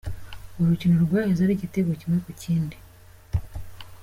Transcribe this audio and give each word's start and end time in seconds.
Urukino 0.61 0.95
rwaheze 1.05 1.39
ari 1.43 1.53
igitego 1.55 1.91
kimwe 1.99 2.17
ku 2.25 2.31
kindi. 2.41 2.75